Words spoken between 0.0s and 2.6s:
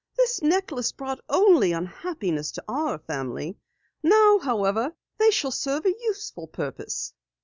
"This necklace brought only unhappiness